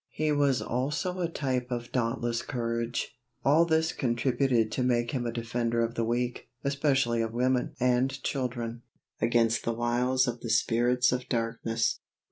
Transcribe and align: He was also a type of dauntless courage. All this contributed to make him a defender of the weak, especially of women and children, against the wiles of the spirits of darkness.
He 0.09 0.31
was 0.31 0.63
also 0.63 1.19
a 1.19 1.29
type 1.29 1.69
of 1.69 1.91
dauntless 1.91 2.41
courage. 2.41 3.15
All 3.45 3.65
this 3.65 3.91
contributed 3.93 4.71
to 4.71 4.81
make 4.83 5.11
him 5.11 5.27
a 5.27 5.31
defender 5.31 5.83
of 5.83 5.93
the 5.93 6.03
weak, 6.03 6.47
especially 6.63 7.21
of 7.21 7.33
women 7.35 7.75
and 7.79 8.09
children, 8.23 8.81
against 9.21 9.63
the 9.63 9.73
wiles 9.75 10.27
of 10.27 10.39
the 10.39 10.49
spirits 10.49 11.11
of 11.11 11.29
darkness. 11.29 11.99